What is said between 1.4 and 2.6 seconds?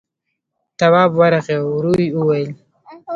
ورو يې وويل: